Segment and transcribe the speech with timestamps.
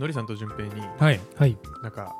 [0.00, 1.56] のりさんと順平にはいはい。
[1.82, 2.14] なんか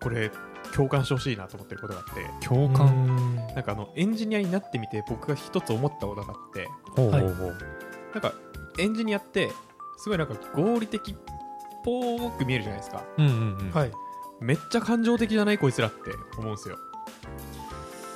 [0.00, 0.30] これ
[0.74, 2.46] 共感してほしいなと思ってることがあって。
[2.46, 3.36] 共う感ん。
[3.36, 6.68] なんかあのエンジニアになってみて僕が一つ思ったことがあって。
[6.96, 7.56] ほうほうほう。
[8.12, 8.34] なんか
[8.78, 9.50] エンジニアって
[9.98, 11.16] すごいなんか合理的っ
[11.84, 13.04] ぽく見えるじゃないですか。
[13.18, 13.70] うんうんうん。
[13.72, 13.92] はい。
[14.40, 16.76] めっちゃ感情的じゃないこいつらって思うんですよ。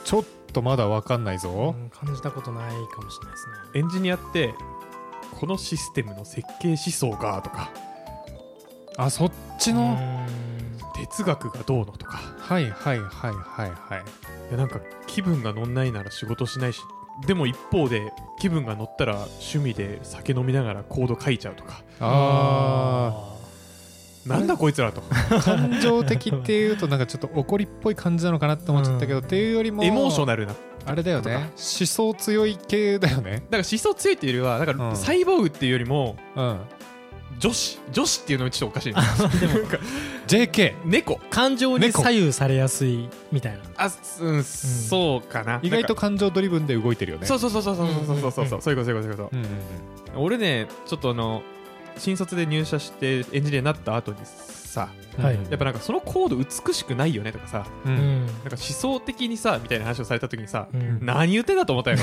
[0.05, 1.75] ちょっとまだわかんないぞ。
[1.79, 3.81] うん感じたことないかもしれないですね。
[3.81, 4.55] エンジニアって
[5.41, 7.71] このシステムの設計思想がとか
[8.97, 9.81] あそっちの？
[9.83, 10.25] うん。
[10.95, 12.19] 哲学がどうのとか。
[12.39, 14.03] はいはいはいはいはい。
[14.51, 16.81] いやなんか気分が乗んないなら仕事しないし
[17.27, 21.83] でも一方で気分が乗ったら趣味で酒飲みながらコード書いちゃうとか。
[22.01, 23.31] あ
[24.27, 25.03] なんだこいつらと。
[25.31, 30.53] あ感情的っていうとなんかちょっと怒りっぽい感じなのかなって思っちゃったけど、っていうよりもエモーショナルな。
[30.53, 31.35] だかあれだよね。
[31.37, 31.51] 思
[31.87, 33.45] 想強い系だよね。
[33.51, 34.79] ら思想強いっていうよりはだかうん。
[34.79, 36.61] らサイボーグっていうよりもうん
[37.39, 39.03] 女子女子っていうのはちょっとおかしいな。
[39.41, 39.55] でも。
[40.27, 41.21] JK 猫。
[41.31, 42.03] 感情に猫。
[42.03, 43.59] 左右されやすいみたいな。
[43.77, 45.61] あうん、そうかな。
[45.63, 47.27] 意外と感情ドリブンで動いてるよね。
[47.27, 49.49] そうそうそうそうそうそうそうそうそういうことそういうことそういう
[50.17, 51.43] 俺ねちょっとあの
[51.97, 61.99] 新卒で入社してエンジニアになった後にさうんはいやっぱなんかそのコード美しくないよねとかさううんんなんか思想的にさみたいな話をされた時にさうん何言ってんだと思ったよ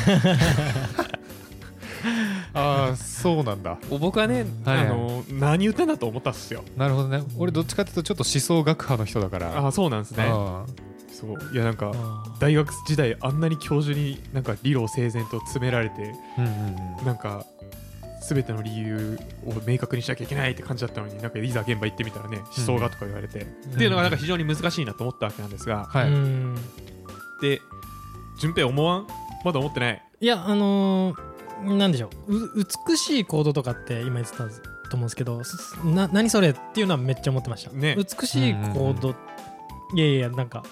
[2.53, 3.77] ああそうなんだ。
[3.89, 4.87] 僕はね、はいはい。
[4.87, 6.63] あの何言ってんだと思ったっすよ。
[6.77, 7.23] なるほどね。
[7.37, 9.57] 俺どっちかっていうとちょっと思想学派の人だから。
[9.57, 10.25] ああそうなんですね。
[10.27, 10.65] あ
[11.11, 11.53] そう。
[11.53, 11.91] いやなんか
[12.39, 17.05] 大学時代あんなに教授になんか理路整然と詰められてーうんうんうん。
[17.05, 17.45] なんか
[18.27, 26.55] 全ての理由を明確にしなきゃいけないって感じだったのになんかいざ現場行ってみたらね思想がとか言われて、っていうのがなんか非常に難しいなと思ったわけなんですが、はい、うん。
[27.41, 27.61] で
[28.39, 29.07] 順平思わん？
[29.43, 30.03] まだ思ってない。
[30.19, 31.30] いやあのー
[31.63, 32.35] なんでしょう。
[32.35, 34.43] う美しいコードとかって今言ってた
[34.89, 37.95] と思うんですけどすな何それっていうのはめっちゃ思ってました、ね。
[37.95, 39.15] 美しいコード、
[39.95, 40.63] いやいやなんか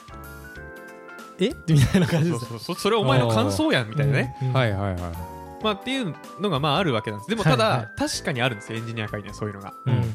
[1.40, 1.52] え？
[1.68, 2.46] みたいな感じです。
[2.46, 2.76] そうそう。
[2.76, 4.48] そそれはお前の感想やんみたいなね、うん。
[4.50, 4.54] うん。
[4.54, 5.00] はいはいはい。
[5.64, 7.30] まあっていうのがまああるわけなんです。
[7.30, 7.88] でもただ、はいはい。
[7.98, 8.78] 確かにあるんですよ。
[8.78, 9.74] エンジニア界にはそういうのが。
[9.86, 10.14] うん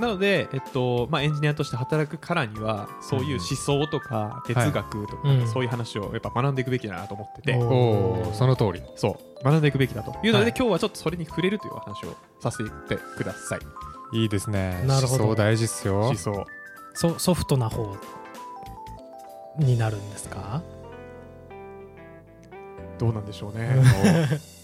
[0.00, 5.48] なので、えっとまあ、エンジニアとして働くからにはそういう思想とか哲学とか、うん。
[5.48, 8.82] そういう話をやっぱ学んでいくべきだなと思ってて、おその通り。
[8.96, 9.44] そう。
[9.44, 10.10] 学んでいくべきだと。
[10.22, 10.54] いうので、はい。
[10.56, 12.70] 今日はちょっとそれに触れるというお話をさせて
[13.16, 13.60] ください。
[14.18, 14.82] いいですね。
[14.86, 15.24] なるほど。
[15.24, 16.00] 思想大事っすよ。
[16.08, 16.46] 思想。
[16.94, 17.96] ソソフトな方
[19.58, 20.62] になるんですか？
[22.98, 23.76] どうなんでしょうね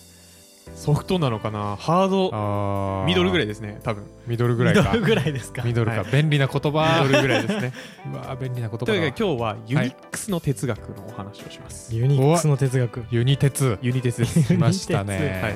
[0.75, 1.77] ソフトなのかな？
[1.77, 4.05] ハードあミドルぐらいいですね多分。
[4.27, 4.81] ミドルぐらいか。
[4.83, 5.63] ミドルぐらいですか？
[5.63, 6.13] ミドルか、はい。
[6.13, 7.03] 便利な言葉。
[7.05, 7.73] ミドルぐらいですね。
[8.13, 8.87] うわー便利な言葉だ。
[8.87, 13.05] というわけで今日はユニックスの哲学のお話をします、ユニックスの哲学。
[13.11, 14.43] ユニ鉄ユニテスです。
[14.55, 15.41] 来ましたね。
[15.43, 15.55] はい。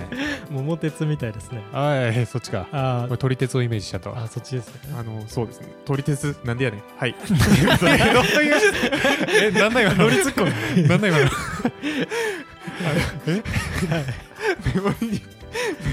[0.50, 1.62] 桃鉄みたいですね。
[1.72, 2.66] はいそっちか。
[2.72, 4.80] あこれ撮り鉄をイメージしちゃったわーあそっちですね。
[4.98, 5.68] あのそうですね。
[5.84, 6.82] 撮り鉄なんでやねん。
[6.96, 7.14] はい。
[9.40, 10.04] えなんだ今の？
[10.04, 10.88] 乗りツッコミ。
[10.88, 11.26] なんだ今の？
[14.74, 15.22] メモリに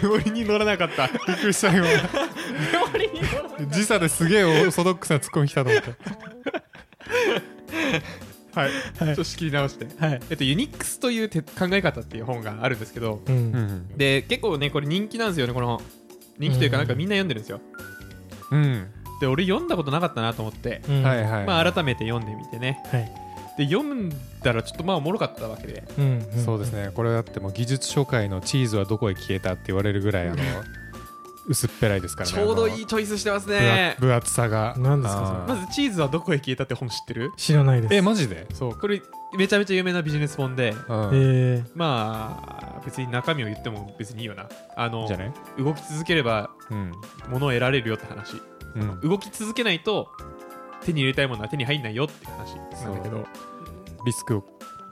[0.01, 1.07] メモリに乗らなかった。
[1.07, 1.85] びっくりした今。
[3.69, 5.93] 時差ですげえオーソドックスなツッコミ来たと思って。
[8.53, 9.87] はい、ちょっと仕切り直して。
[9.97, 10.21] はい。
[10.29, 13.21] えっとユニックスというて考え方っていう本があるんですけど。
[13.25, 13.35] うん。
[13.35, 15.53] うんで結構ねこれ人気なんですよね。
[15.53, 15.81] この本
[16.37, 17.61] 人気というかうんなんかみんな読んでるんですよ。
[18.51, 18.87] うん。
[19.21, 20.81] で俺読んだことなかったなと思って。
[20.87, 21.03] うん。
[21.03, 21.45] はいはい。
[21.45, 22.79] まあ改めて読んでみてね。
[22.91, 23.22] はい
[23.57, 24.09] で読ん
[24.41, 25.83] だらちょっとまあおもろかったわけで。
[25.97, 26.91] うんんそうですね。
[26.93, 30.37] これだってもう技術書界のチーズはどこへ消えたって言われるぐらいあの
[31.45, 32.35] 薄っぺらいですからね。
[32.35, 33.95] ちょうどいいいチョイスしてますね。
[33.99, 34.75] 分厚さが。
[34.77, 35.45] 何ですか？
[35.47, 37.31] まずチーズはどこへ消えたって本知ってる？
[37.37, 37.93] 知らないです。
[37.93, 38.47] えマジで？
[38.53, 38.77] そう。
[38.77, 39.01] これ
[39.37, 40.73] めちゃめちゃ有名なビジネス本で。
[40.87, 41.09] うん。
[41.13, 44.47] えまあ別に中身を言っても別にいいよな。
[44.77, 45.33] あのじゃね。
[45.57, 46.91] 動き続ければうん。
[47.29, 48.41] 物を得られるよって話。
[48.75, 49.01] うん。
[49.01, 50.07] 動き続けないと
[50.85, 53.25] 手に入れたいものは手に入んないよって話なんだけど
[54.05, 54.43] リスクを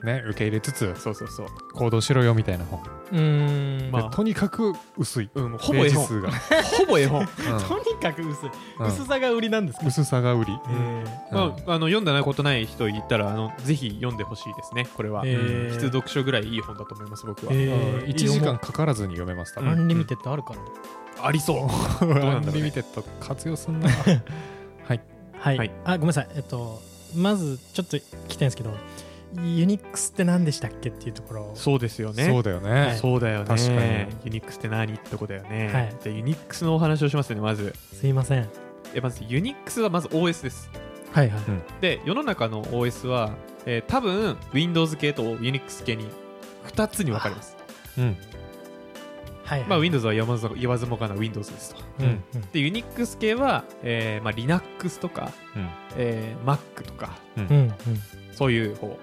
[0.03, 1.47] ね受け入れつつそうそうそう。
[1.73, 2.79] 行動しろよみたいな本。
[2.79, 3.91] ーうーん。
[3.91, 4.09] まあ。
[4.09, 5.29] でとにかく薄い。
[5.35, 6.21] うん、ほぼ絵本。
[6.21, 8.49] がほぼ絵本、とにかく薄い。
[8.79, 8.87] うん。
[8.87, 10.59] 薄さが売りなんですか薄さが売り。
[10.69, 15.71] えーまあ、あの読んだことない人いたらあのぜひ読んでほしいですねこれは、えー。
[15.73, 17.99] 必読書ぐらいいい本だと思います僕は、えうん。
[17.99, 19.69] ー1時間かからずに読めます多分。
[19.69, 20.61] アンリミテッドあるかな
[21.23, 21.69] ありそ
[22.01, 22.05] う。
[22.25, 23.03] アンリミテッド。
[23.19, 23.87] 活用すんな
[25.41, 25.57] はい。
[25.57, 26.27] はい、はいあごめんなさい。
[26.35, 26.81] えっと
[27.15, 28.71] まずちょっと聞きたいんですけど
[29.43, 31.51] Unix って何でしたっけっていうところ。
[31.55, 32.25] そうですよね。
[32.25, 32.97] そうだよね、はい。
[32.97, 33.45] そうだよね。
[33.45, 33.79] 確かに。
[34.25, 35.95] Unix って何ってとこだよね、はい。
[36.01, 37.73] じゃあ Unix のお話をしますねまず。
[37.93, 38.47] すいません。
[38.93, 40.69] えまず Unix はまず OS です。
[41.11, 41.41] はいはい、
[41.81, 43.31] で世の中の OS は、
[43.65, 46.07] えー多分 Windows 系と Unix 系に
[46.67, 47.57] 2つに分かれます。
[47.97, 48.17] うん
[49.51, 49.69] はいはい。
[49.69, 51.81] まあ、Windows は言わず言わずもがな Windows ですと。
[51.99, 52.41] うんうん。
[52.51, 55.69] で、Unix 系は、えーまあ、Linux とか、うん。
[55.97, 57.47] えー Mac とか、うん。
[57.47, 57.73] うん
[58.33, 58.97] そういう方。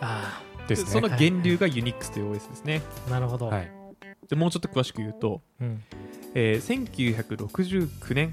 [0.00, 0.90] あですね。
[0.90, 2.82] その源流が Unix という OS ですね。
[3.08, 3.48] あなるほど。
[3.48, 3.70] はい。
[4.28, 5.82] でもうちょっと詳しく言うと、うん。
[6.34, 6.86] えー
[7.36, 8.32] 1969年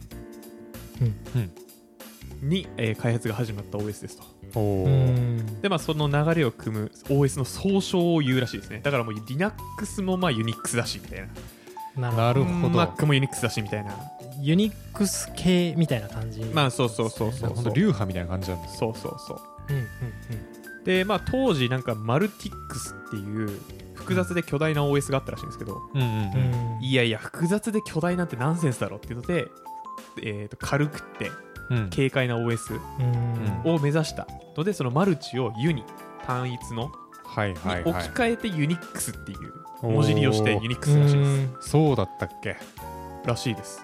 [1.02, 2.50] うん。
[2.50, 4.24] に、えー開発が始まった OS ですと。
[5.62, 8.82] で、まあ、その流れを組む OS の総称を言うらしいですね。
[8.84, 11.30] だからもう Linux もまあ Unix だしみたい
[11.98, 12.12] な。
[12.12, 13.96] なるほど Mac も Unix だしみたいな。
[14.42, 17.74] ユニックス系みたいな感じまあ、そうそうそうそうそう。
[17.74, 19.40] 流派みたいな感じなんですそうそうそう。
[19.70, 19.86] うんうん
[20.86, 23.60] で、まあ、当時なんかマルティックスっていう
[23.94, 29.48] 複雑で巨大な OS があったらしいんですけど、うんうんうんうんいやいや複雑で巨大なんてナンセンスだろっていうので、
[30.24, 31.49] えーと軽くってうん
[31.96, 32.80] 軽快な OS
[33.66, 33.72] うん。
[33.76, 34.28] を目指した
[34.58, 35.84] のでそのマルチをユニ
[36.26, 36.92] 単一の
[37.24, 37.66] はいに置き
[38.12, 41.30] 換えてユニックスっていう文字利用してユニックスらしいです。
[41.30, 41.56] うん。
[41.62, 42.58] そうだったっけ？
[43.26, 43.84] らしいです。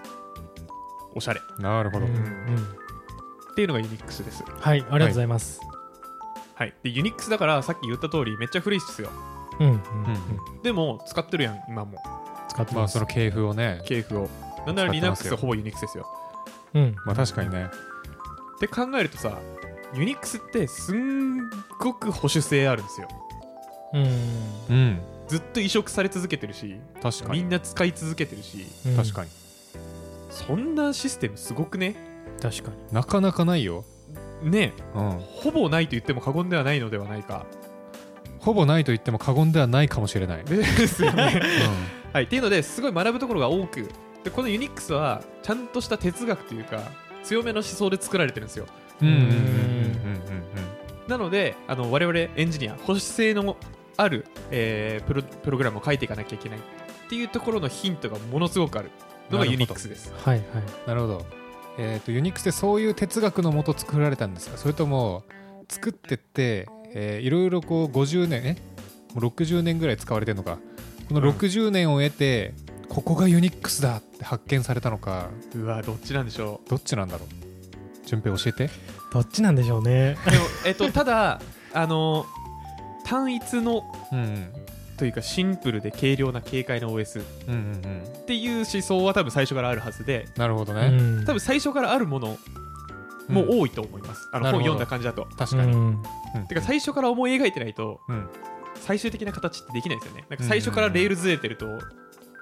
[1.14, 1.40] おしゃれ。
[1.40, 2.06] っなるほど。
[2.06, 2.12] うん。
[2.12, 2.24] うん。
[3.54, 4.42] ていうのがユニックスです。
[4.44, 5.60] はいありがとうございます。
[6.54, 6.74] はい。
[6.82, 9.10] でユニックスだからさっき言った通りめっちゃ古いっすよ。
[9.60, 9.66] うん。
[9.68, 9.74] うん。
[9.74, 9.76] う
[10.58, 10.62] ん。
[10.62, 11.92] でも使ってるやん今も。
[11.92, 12.94] まあ使ってます。
[12.94, 13.80] その系譜をね。
[13.86, 14.28] 系譜を。
[14.66, 16.06] なんなら Linux がほぼユニックスですよ
[16.74, 16.96] うん。
[17.04, 17.68] まあ確かにね。
[18.56, 19.38] って考えるとさ
[19.94, 21.48] ユニックスってすん
[21.78, 23.08] ごく保守性あるんですよ。
[23.94, 24.76] うん。
[24.76, 25.00] うん。
[25.28, 27.40] ずっと移植され続けてるし確かに。
[27.40, 28.66] みんな使い続けてるし。
[28.86, 28.96] うん。
[28.96, 29.30] 確かに。
[30.30, 31.96] そんなシステムすごくね？
[32.42, 32.76] 確かに。
[32.92, 33.84] なかなかないよ。
[34.42, 34.74] ね。
[34.94, 35.10] うん。
[35.18, 37.46] ほぼないと言っても過言ではないのではないか。
[38.38, 40.44] ほぼないと言っても過言ではないかもしれない。
[40.44, 41.40] ですよね。
[42.12, 42.24] うはい。
[42.24, 43.88] っていうのですごい学ぶところが多く
[44.26, 46.82] でこのユニックスはちゃんとした哲学というか
[47.22, 48.66] 強めの思想で作られてるんですよ。
[49.00, 49.36] んうんうんうんうん
[51.06, 53.56] なのであの我々エンジニア保守性の
[53.96, 56.58] ある、えープロプログラムを書いていかなきゃいけない。
[56.58, 56.62] っ
[57.08, 58.90] ていうところのヒントがものすごくある。
[59.30, 60.12] のがユニックスです。
[60.24, 60.46] はいはい。
[60.88, 61.26] なるほど。
[61.78, 64.58] えっとユニックスってそういう哲学のもと作られたんですか？
[64.58, 65.22] それとも
[65.68, 68.56] 作ってってえーいろいろこう50年え？
[69.14, 70.58] もう60年ぐらい使われてるのか。
[71.08, 71.28] このうん。
[71.36, 72.52] 60年を得て
[72.88, 75.30] ここがユニックスだって発見されたのか。
[75.54, 78.06] うわどっちなんでしょどっちなんだろう。
[78.06, 78.70] 順平教えて。
[79.12, 80.16] どっちなんでしょうね。
[80.26, 81.40] うでも、えっと、 ただ
[81.72, 82.26] あの
[83.04, 84.52] 単一のうんうん。
[84.96, 87.62] というかシンプルで軽量な軽快な OS っうんうんう
[88.22, 88.24] ん。
[88.26, 90.26] ていう思想は多分最初からあるはずで。
[90.36, 91.24] なるほどね、うん。
[91.26, 92.38] 多分最初からあるもの
[93.28, 95.26] も多いと思います、あの本読んだ感じだと。
[95.36, 96.02] 確かに、うん。
[96.48, 98.28] てか最初から思い描いてないとうん。
[98.80, 100.24] 最終的な形ってできないですよね。
[100.30, 101.66] なんか最初からレールずれてると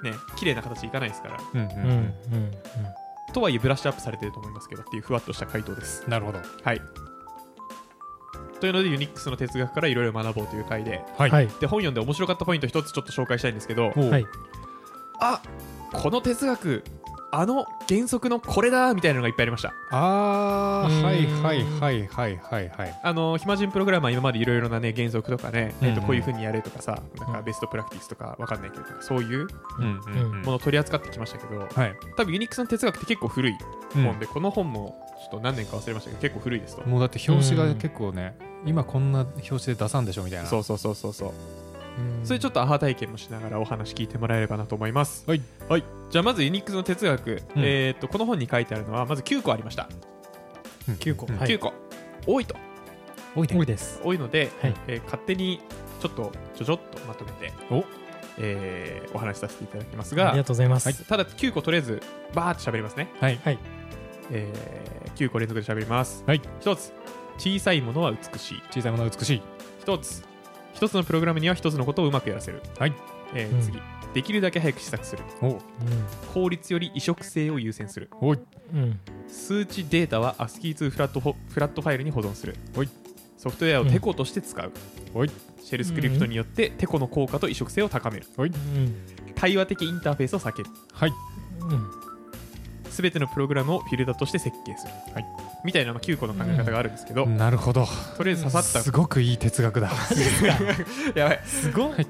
[0.02, 1.38] ね綺麗な形いかないですから。
[1.54, 1.78] うんうんうん。
[1.78, 2.52] うん。
[3.32, 6.08] とはいえブラッシュアップされてると思いますけどっていうふわっとした回答です。
[6.08, 6.38] なるほど。
[6.62, 6.80] はい。
[8.60, 11.02] というのでユニックスの哲学からいろいろ学ぼうという回で。
[11.18, 11.30] はい。
[11.30, 13.90] で本読んで面白かったポイント一つちょっと紹介したいんですけど。
[13.90, 14.26] はい。
[15.20, 15.40] あ
[15.92, 16.84] この哲学
[17.36, 19.74] あの原則のこれだみたいなのがいっぱいありました。
[19.90, 23.00] あーうーんはいはいはいはいはいはい。
[23.02, 27.34] あの暇人プログラマー今までいろいろなね原則とかね、えー、とこういうふうにやれとかさなんうん。
[27.34, 29.48] かベストプラクティスとかわかんないけどそういう
[30.44, 33.54] ものを取り扱ってきましたけどはい、多分ユニックスの哲学って結構古い
[33.96, 36.88] うん本で、この本もちょっと何年か忘れましたけど結構古いですと。
[36.88, 38.36] もうだって表紙が結構ね、
[38.66, 40.46] 今こんな表紙で出さんでしょみたいな。
[40.46, 41.28] そうそうそうそうそう。
[41.28, 41.63] うん
[42.24, 45.24] それちょっとアハ体験もしながらお話聞いてもらえればなと思います。
[45.26, 47.38] はい、はい、じゃあまずユニックスの哲学、うん。
[47.56, 49.88] えー、とこの本に書いてあるのはまず9個ありました、
[50.88, 51.26] 9個。
[51.28, 51.38] うん。
[51.38, 51.48] はい。
[51.48, 51.72] 9個。
[52.26, 52.56] 多いと。
[53.36, 54.00] 多いね多いです。
[54.02, 54.74] 多いので、はい。
[54.86, 55.60] えー勝手に
[56.00, 57.84] ちょっとちょちょっとまとめてお。
[58.38, 60.88] えーお話しさせていただきますがありがとうございます。
[60.88, 62.02] はい、ただ9個とりあえず
[62.34, 63.40] バーッと喋りますね、はい。
[63.44, 63.58] はい。
[64.30, 66.40] えー9個連続で喋ります、はい。
[66.60, 66.92] 1つ
[67.38, 68.62] 小さいものは美しい。
[68.70, 69.42] 小さいものは美しい。
[69.84, 70.33] 1つ
[70.74, 72.90] 1つのプログラムには1つのことをうまくやらせる、はい。
[72.90, 72.96] うん。
[73.34, 73.78] えー次。
[74.14, 75.24] できるだけ早く試作する。
[75.42, 75.58] お
[76.32, 78.08] 効率より移植性を優先する。
[78.20, 78.38] おい。
[78.72, 78.82] うん。
[78.82, 82.54] うん数値データは ASCII2 フラットフォフラットファイルに保存する。
[82.76, 82.88] おい。
[83.36, 84.72] ソフトウェアをテコとして使う、
[85.12, 85.30] おい。
[85.62, 88.26] シェルスクリプトによってテコの効果と移植性を高める。
[88.36, 88.50] おい。
[88.50, 88.94] うん。
[89.34, 90.70] 対話的インターフェースを避ける。
[90.92, 91.12] はい。
[91.62, 92.03] うん
[92.94, 95.26] すべてのプログラムをフィルターとして設計する、はい。
[95.64, 97.86] みたいなまあ9個の考え方があるんですけど、なるほど。
[98.16, 98.82] とりあえず刺さった。
[98.82, 99.90] すごくいい哲学だ。
[101.14, 101.40] やばい。
[101.44, 102.06] すごい。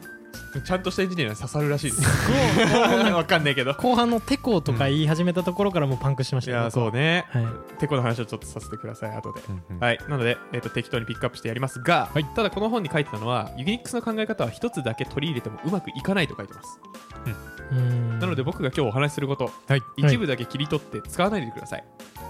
[0.65, 2.03] ちゃんとしたエンジニアには刺さるらしいです。
[3.13, 3.73] わかんないけど。
[3.75, 7.25] 後半のテコとか言い始めたところからもうパンクしましたよいやそうね。
[7.31, 7.47] はい。
[7.79, 9.41] テコの話をちょっとさせてください後で。
[9.49, 9.79] うんうん。
[9.81, 12.25] はい、なので、えー、と適当にピックアップしてやりますが、はい。
[12.25, 16.81] ただこの本に書いてたのはユニックスの考え方は一つだけ取り入れてもうまくいかないと書いてます、
[17.27, 17.55] うん
[18.21, 19.83] なので僕が今日お話しすることはい。
[19.97, 21.85] 一部だけ切り取って使わないでください、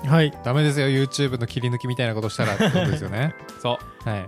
[0.07, 0.33] はい。
[0.45, 3.35] ダメですよ YouTube の切り抜きみたいなことしたらってことですよね。
[3.61, 4.21] そはい、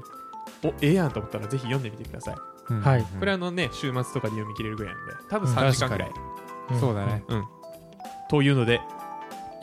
[0.67, 2.37] うおええやんと思ったらぜひ読んでみてください。
[2.71, 3.01] うんはい。
[3.01, 3.07] うん。
[3.07, 5.57] これあのね週末とかで読み切れるぐらいなので多分うん。
[5.57, 7.25] 3時間ぐらい、んそうだね。
[8.29, 8.81] というので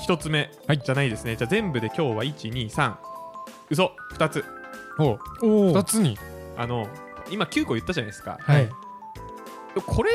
[0.08, 0.80] 1つ目はい。
[0.80, 2.96] じゃないですね、じゃあ全部で今日は123
[3.70, 3.92] 嘘。
[4.18, 4.46] 2つ。
[5.00, 6.18] おおお2つに。
[6.58, 6.88] あの
[7.32, 8.38] 今9個言ったじゃないですか。
[8.42, 8.70] はい。
[9.86, 10.12] これ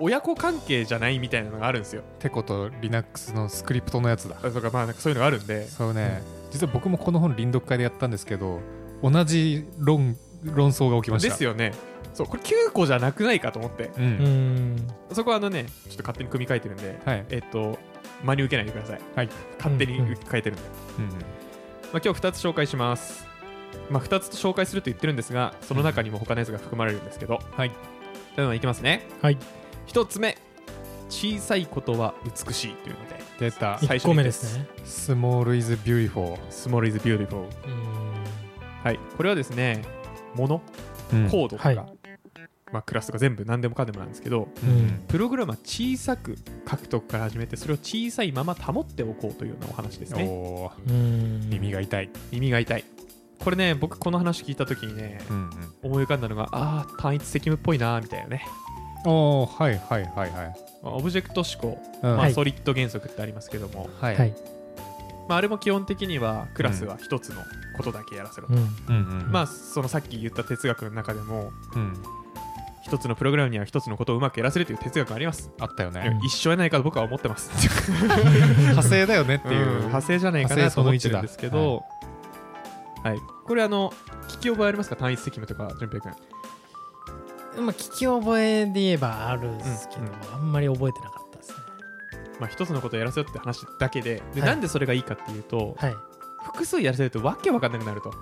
[0.00, 2.02] 親子関係じゃないみたいなのがあるんですよ。
[2.18, 4.36] てこと Linux のスクリプトのやつだ。
[4.42, 5.68] あとかまあなんかそういうのがあるんで。
[5.68, 6.22] そうね。
[6.50, 8.60] 実は僕もこの本臨読会でやったんですけど
[9.02, 11.28] 同じ論論争が起きました。
[11.30, 11.72] ですよね。
[12.12, 13.90] そうこれ9個じゃなくないかと思って。
[13.96, 14.76] ううん。
[14.76, 17.00] んそこはあのねちょっと勝手に組み替えてるんで。
[17.04, 17.24] はい。
[17.30, 17.78] えっと
[18.22, 19.00] 真に受けないでください。
[19.14, 19.28] はい。
[19.58, 20.62] 勝手にうんうん変えてるんで、
[20.98, 21.16] うんまあ、
[21.92, 23.26] 今日2つ紹介します。
[23.90, 27.38] まあ2つと紹介すると言ってるんですがその中にも他のやつが含まれるんですけど。
[27.56, 27.70] はい。
[28.36, 29.06] ではいきますね。
[29.22, 29.38] はい
[29.86, 30.36] 1つ目
[31.08, 34.66] 小さいことは美しいというので出た最初に1個目ですね。
[34.84, 37.48] Small is beautiful small is beautiful うん。
[38.82, 38.98] はい。
[39.16, 39.82] これはですね
[40.34, 40.62] もの
[41.12, 41.28] うん。
[41.28, 41.76] コードとか、はい。
[42.72, 45.04] まあ、クラスとか全部何でもかんでもなんですけどうん。
[45.06, 46.36] プログラムは小さく
[46.68, 50.28] 書くとこから始めてそれを小さいまま保っておこうというようなお話ですね。
[51.48, 52.10] 耳が痛い。
[52.32, 52.84] 耳が痛い。
[53.40, 55.50] これね僕この話聞いた時にねうん
[55.82, 58.46] 思い浮かんだのがああ単一責務っぽいなーみたいなね。
[58.58, 58.63] うん
[59.04, 60.56] おーはいはいはいはい。
[60.82, 62.10] まあオブジェクト思考、うん。
[62.10, 62.34] まあ、はい。
[62.34, 64.16] ソリッド原則ってありますけども、はい。
[64.16, 64.34] はい。
[65.28, 67.36] まあ、あれも基本的にはクラスは一つの
[67.76, 68.60] ことだけやらせろと、うん。
[68.60, 71.94] うんうんまあそのさっき言った哲学の中でもうん。
[72.82, 76.18] 一つのプログラムには一つのことをうまくやらせるという哲学があります、あったよね。
[76.20, 77.50] うん一緒やないかと僕は思ってます。
[78.60, 79.66] 派生だよねっていう。
[79.66, 79.76] うん。
[79.86, 81.82] 派生じゃないかなと思ってるんですけ派ど、
[83.02, 83.18] はい。
[83.46, 83.90] これあの
[84.28, 84.96] 聞き覚えありますか？
[84.96, 86.12] 単一責務とか淳平君
[87.60, 91.56] まあ聞き覚えで言えばあるんですけど、うんあんまり覚えてなかったですね。
[92.40, 94.50] まあ、一つのことをやらせようって話だけでで、はい。
[94.50, 95.94] なんでそれがいいかっていうとはい。
[96.44, 98.12] 複数やらせるとわけわかんなくなると。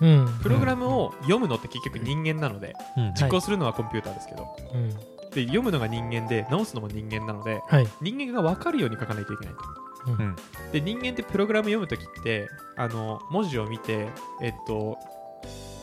[0.00, 0.38] うん。
[0.42, 3.14] プログラムを読むのって結局人間なのでうん。
[3.14, 4.90] 実行するのはコンピューターですけど、うん
[5.34, 7.88] で読むのが人間で直すのも人間なのではい。
[8.00, 10.12] 人間が分かるように書かないといけないと。
[10.12, 10.20] うん。
[10.20, 10.36] うん。
[10.72, 14.08] で人間ってプログラム読むときってあの文字を見て
[14.42, 14.98] えっと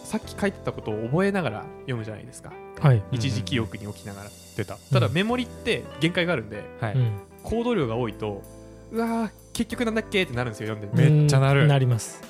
[0.04, 2.98] さっき書いてたことを覚えながら読むじゃないですかはい。
[2.98, 4.78] うん一時記憶に置きながら出た。
[4.92, 6.94] ただメモリって限界があるんではい。
[6.96, 7.12] うん。
[7.44, 8.42] コード量が多いと
[8.92, 11.10] うわー結局なんだっけってなるんですよ読んで。
[11.10, 11.62] めっちゃなる。
[11.62, 12.22] うんなります。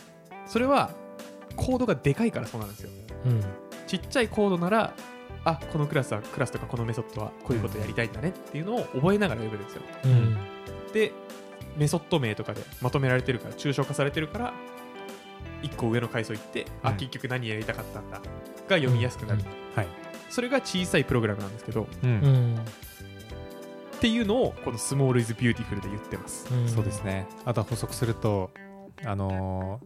[0.45, 0.91] それは
[1.55, 2.89] コードがでかいからそうなんですよ。
[3.25, 3.43] うん。
[3.87, 4.93] ちっちゃいコードなら
[5.43, 9.81] あこのクラスはクラスとかこのメソッドはこういうことやりたいんだねっていうのを覚えながら読むんですよ。
[10.05, 10.37] うん。
[10.93, 11.11] で
[11.77, 14.53] メソッド名とかでまとめられてるから抽象化されてるから
[15.63, 18.23] 1個上の階層行って、あうん結局何やりたかったんだが
[18.77, 19.41] 読みやすくなる、
[19.75, 19.87] はい
[20.31, 22.55] それが小さいプログラムなんですけどううん。
[22.55, 22.61] んっ
[23.99, 26.47] ていうのをこの small is beautiful で言ってます。
[26.51, 26.67] うん。
[26.67, 27.27] そうですね。
[27.45, 28.49] あとは補足すると
[29.05, 29.79] あの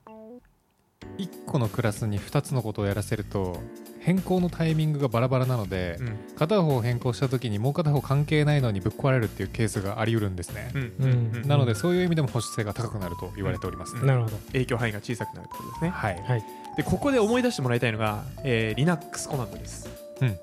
[1.18, 3.62] ー、1個のクラスに2つのことをやらせると
[4.00, 6.18] 変更のタイミングがバラバラなので、うん。
[6.38, 10.72] 片方を変更した時にもう片方関係ないのにぶっ壊れるっていうケースがあり得るんですね、
[11.46, 14.06] なのでそういう意味でも保守性が高くなると言われております、うん。
[14.06, 14.38] なるほど。
[14.52, 15.90] 影響範囲が小さくなるってことですね。
[15.90, 16.44] はい、はい。
[16.78, 19.90] でここで思い出してもらいたいのが、えー Linux コマンドです、
[20.22, 20.40] うん、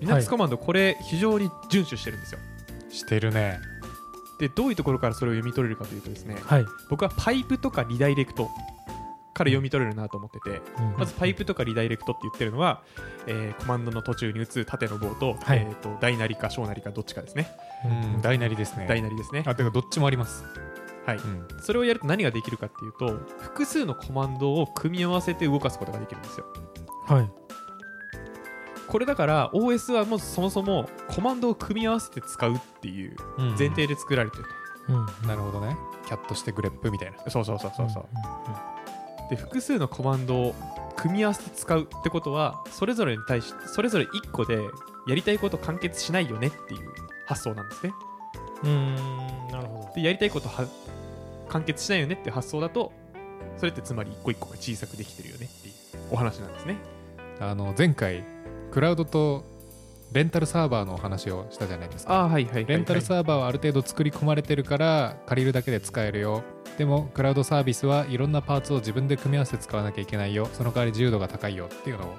[0.00, 2.40] Linux コマンドこれ非常に遵守してるんですよ。
[2.90, 3.58] してるね。
[4.38, 6.66] でどういうところからそれを読み取れるかというとですねはい。
[6.88, 8.48] 僕はパイプとかリダイレクト
[9.34, 10.96] から読み取れるなと思ってて、うん。
[10.98, 12.82] まずパイプとかリダイレクトって言ってるのは、
[13.26, 15.58] えーコマンドの途中に打つ縦の棒と,、はい。
[15.58, 17.48] えー、と大なりか小なりかどっちかですね、
[17.84, 18.22] うん。
[18.22, 18.86] 大なりですね。
[18.88, 19.44] 大なりですね。
[19.46, 20.44] あてかどっちもあります、
[21.06, 21.16] はい。
[21.16, 21.46] うん。
[21.62, 26.46] それをやると何ができるかっていうと複数のコマンドを組み合わせて動かすことができるんですよ。
[27.06, 27.47] はい
[28.88, 33.16] これだから OS はもうそもそもコマンドを組み合わせて使うっていう
[33.58, 34.44] 前提で作られてる
[34.88, 35.28] うん。
[35.28, 35.76] なるほどね。
[36.06, 37.18] キャットしてグレップみたいな。
[37.18, 40.54] と、そうそうそうそうそう、うで複数のコマンドを
[40.96, 44.58] 組み合わせて使うってことはそれぞれに対しそれぞれ1個で
[45.06, 46.90] やりたいこと完結しないよねっていう
[47.26, 47.92] 発想なんですね。
[48.64, 48.96] んうん。
[49.50, 50.66] なるほでやりたいことは
[51.48, 52.92] 完結しないよねっていう発想だと
[53.58, 55.74] それってつまり一個一個が小さくできてるよねっていう
[56.10, 56.76] お話なんですね。
[57.40, 58.24] あの前回
[58.70, 59.44] クラウドと
[60.12, 62.14] レンタルサーバーのお話をしたじゃないですか。
[62.14, 66.42] ああはいはいはい、はい、レンタルサーバーはある程度作り込まれてるから借りるだけで使えるよ。
[66.78, 70.48] でもクラウドサービスはいろんなパーツを自分で組み合わせて使わなきゃいけないよ。
[70.52, 72.16] その代わり自由度が高いよっていうのを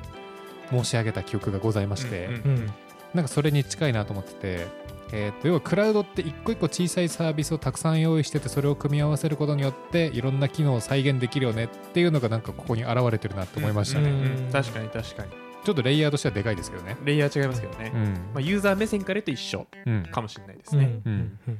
[0.84, 2.44] 申し上げた記憶がございまして、うんうん。
[2.44, 2.74] どうん
[3.14, 4.68] なんかそれに近いなと思ってて、
[5.12, 14.52] えーと要はクラウドって一個一個小さいサービスをたくさん用意しててそれを組み合わせることによっていろんな機能を再現できるよねっていうのがなんかここに現れてるなと思いましたね、うんうん。
[14.52, 15.32] 確かに確かに
[15.64, 16.98] ちょっとレイヤーとしてはでかいですけどね。
[17.04, 18.04] レイヤー違いますけどね、うん。
[18.04, 19.68] まあ、ユーザー目線から言うと一緒。
[19.86, 20.04] うん。
[20.04, 20.82] かもしれないですうん。
[20.82, 21.14] ね、うん。
[21.14, 21.20] うん。
[21.20, 21.60] うん。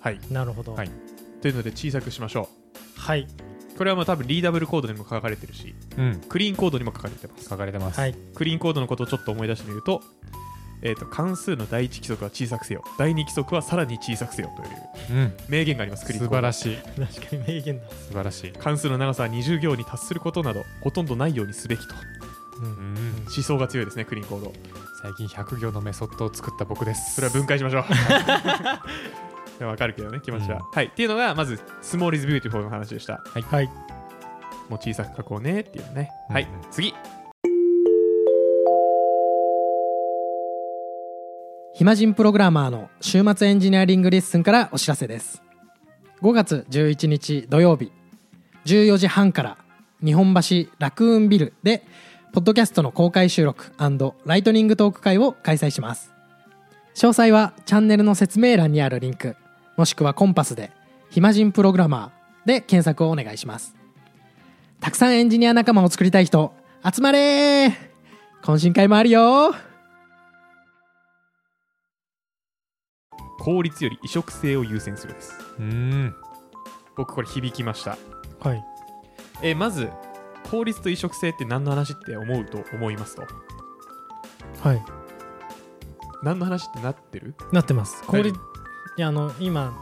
[0.00, 0.14] はい。
[0.14, 0.74] うんなるほど。
[0.74, 0.90] はい。
[1.42, 2.48] というので小さくしましょ
[2.96, 3.26] はい。
[3.76, 6.20] これはまあ多分リーダブルコードにも書かれてるしうん。
[6.28, 8.14] クリーンコードにも書かれてます書かれてます、はい。
[8.34, 10.02] クリーンコードのことをちょっと思い出してみると,、
[10.82, 12.82] えー、と関数の第一規則は小さくせよ。
[12.98, 14.62] 第二規則はさらに小さくせよと
[15.14, 15.32] いううん。
[15.48, 16.76] 名言がありますクリーン素コード晴らしい。
[17.16, 17.90] 確かに名言だ。
[17.90, 21.94] 素晴らしい、関数の長さは20行に達することなどほとんどないようにすべきと。
[22.60, 22.64] うん。
[22.64, 24.52] うん、思想が強いですねクリーンコード
[25.02, 27.14] 最近100行のメソッドを作った僕です。
[27.14, 27.82] それは分解しましょう。
[29.60, 30.62] いやわかるけどね気持ちは、うん。
[30.72, 30.86] はい。
[30.86, 33.22] っていうのがまず small is beautiful の話でした。
[33.34, 33.66] はい。
[34.70, 36.54] もう小さく書こうねっていうのね、はいうん。
[36.54, 36.94] うん次
[41.80, 45.42] 暇人プログラマーの週末エンジニアリングレッスンからお知らせです。
[46.20, 47.90] 5月11日土曜日
[48.66, 49.56] 14時半から
[50.04, 51.86] 日本橋ラクーンビルで
[52.34, 53.72] ポッドキャストの公開収録
[54.26, 56.12] ライトニングトーク会を開催します。
[56.96, 59.36] 詳細はチャンネルの説明欄にあるリンク
[59.78, 60.72] もしくはコンパスで
[61.08, 63.74] 「暇人プログラマー」で検索をお願いします。
[64.80, 66.52] たくさんエンジニア仲間を作りたい人
[66.84, 67.72] 集まれー!
[68.42, 69.54] 懇親会もあるよ
[73.40, 75.32] 効率より移植性を優先するです。
[75.58, 76.14] うん。
[76.94, 77.96] 僕これ響きました。
[78.40, 78.64] はい。
[79.42, 79.88] えーまず
[80.50, 83.22] 効率と移植性って何の話って思うと思いますと？
[84.62, 84.82] はい。
[86.22, 87.34] 何の話ってなってる？
[87.52, 88.02] なってます。
[88.04, 88.44] 効率は
[88.96, 89.74] いいやあの今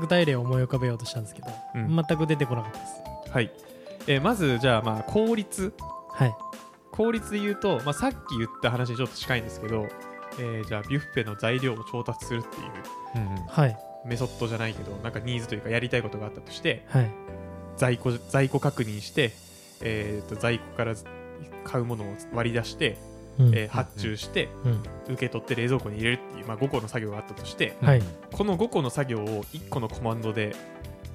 [0.00, 1.94] 具体例を思い浮かべようとしたんですけど、うん。
[1.94, 2.92] 全く出てこなかったです。
[3.30, 3.52] はい、
[4.08, 5.72] えーまずじゃあまあ効率。
[6.10, 6.34] はい。
[6.90, 9.86] 効率で言うと、まあ、さっき言った話にちょっと近いんですけど、
[10.38, 12.72] えーじゃあビュッフェの材料を調達するっていう
[13.16, 13.78] うんはい。
[14.04, 17.10] メソッドじゃないけどなんかニーズというかやりたいことがあったとしてはい。
[17.76, 19.32] 在庫在庫確認して、
[19.82, 20.94] えーと在庫から
[21.64, 22.96] 買うものを割り出して、
[23.38, 23.54] うん。
[23.54, 24.82] えー発注してうん。
[25.08, 27.88] 受け取って冷蔵庫に入れるっていう、まあ、5個の作業があったとしてうん。
[27.88, 28.02] はい。
[28.32, 30.54] この5個の作業を1個のコマンドで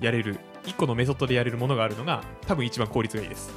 [0.02, 3.52] やれる1個のメソッドでやれるものがあるのが多分一番効率がいいです。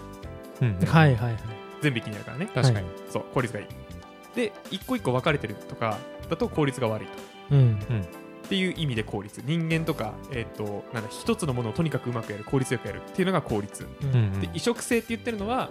[0.60, 1.38] うんうんはいはいはい。
[1.82, 2.48] 全部一気にやるからね。
[2.54, 3.66] 確かに、そう効率がいい。
[4.34, 5.98] で1個1個分かれてるとか
[6.30, 7.12] だと効率が悪いと。
[7.52, 7.78] うん
[8.44, 9.42] っていう意味で効率。
[9.44, 13.86] 人間とか、えっとなんだ一つのものをとにかくうまくやる効率よくやるっていうのが効率。
[14.02, 14.16] うんうん。
[14.16, 15.70] うんで移植性って言ってるのは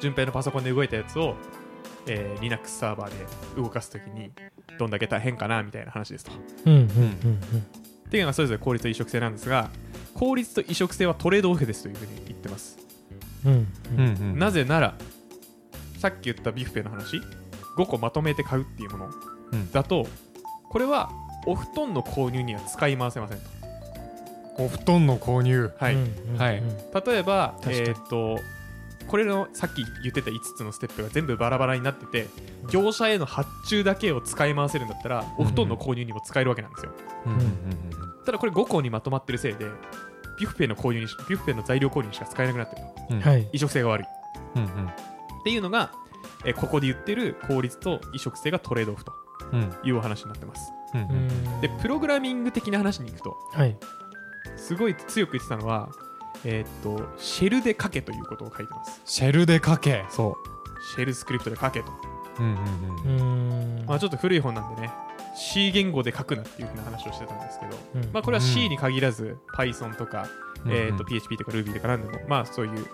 [0.00, 1.34] 順平のパソコンで動いたやつを、
[2.06, 3.16] えー Linux サーバーで
[3.56, 4.30] 動かすときに
[4.78, 6.32] どんだけ大変かなみたいな話ですと。
[6.32, 6.34] っ
[6.66, 8.10] うんうんうん。
[8.10, 9.70] ていうのがそれぞれ効率と移植性なんですが
[10.14, 12.78] 効率と移植性はトレードオフですというふうに言ってます、
[13.44, 13.66] うんうん。
[13.96, 14.94] うんうんなぜなら
[15.98, 17.20] さっき言ったビュッフェの話
[17.76, 19.10] 5個まとめて買うっていうもの
[19.52, 19.72] うん。
[19.72, 20.06] だと
[20.68, 21.10] これは
[21.46, 23.44] お布団の購入には使い回せませんと。
[24.58, 25.72] お布団の購入。
[25.78, 26.58] はい、うんうんはい。
[26.58, 28.38] うん例えばえーっと
[29.06, 32.26] これのさっき言ってた5つのステップが全部バラバラになってて
[32.70, 36.92] 業者への発注だけを使い回せるんだったらお布団の購入にも使えるわけなんですよ。
[37.26, 37.48] うんうんうん
[38.24, 39.66] ただこれ5個にまとまってるせいで
[40.40, 43.14] ビュッフェの購入にしビュッフェの材料購入にしか使えなくなってると。
[43.14, 43.20] うん。
[43.20, 43.46] はい。
[43.52, 44.06] 移植性が悪い。
[44.56, 44.68] うんうん。
[44.86, 44.90] っ
[45.44, 45.92] ていうのが、
[46.46, 49.12] えーここで言ってる効率と移植性がトレードオフと
[49.52, 49.74] うん。
[49.84, 50.72] いうお話になってます。
[50.94, 53.76] うんでプログラミング的な話に行くとはい。
[54.56, 55.88] すごい強く言ってたのは
[56.44, 59.00] えーっとシェルで書けということを書いてます。
[59.04, 60.04] シェルで書け。
[60.10, 60.94] そう。
[60.94, 61.92] シェルスクリプトで書けと。
[62.38, 62.58] うんうんう
[63.06, 63.82] うん。
[63.82, 63.86] ん。
[63.86, 64.90] まあちょっと古い本なんでね
[65.36, 68.10] C 言語で書くなっていうふうな話をしてたんですけど、うん。
[68.12, 70.28] まあこれは C に限らず Python とか、
[70.64, 72.86] うんえー、と PHP とか Ruby とか何でもまあそういう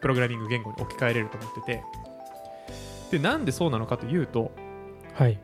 [0.00, 1.84] プログラミング言語に置き換えれると思ってて。
[3.10, 4.50] でなんでそうなのかというと
[5.16, 5.38] はい。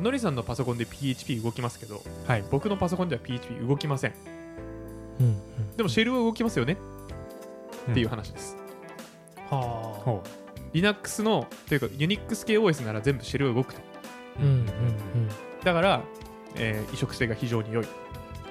[0.00, 2.44] のりさんのパソコンで PHP 動きますけどはい。
[2.50, 4.12] 僕のパソコンでは PHP 動きません。
[5.20, 5.76] うんうん。
[5.76, 6.76] でもシェルは動きますよね。
[7.90, 8.56] っていう話です、
[9.50, 10.22] はほ
[10.72, 13.80] Linux のというか Unix 系 OS なら全部シェルは動くと。
[14.38, 14.68] あうんうんうん。
[15.62, 16.02] だから、
[16.56, 17.86] えー移植性が非常に良い。